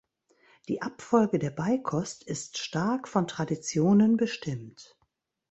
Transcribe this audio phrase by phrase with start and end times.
[0.67, 4.97] Die Abfolge der Beikost ist stark von Traditionen bestimmt.